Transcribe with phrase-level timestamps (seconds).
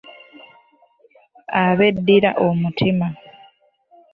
[1.63, 3.07] Abeddira omutima.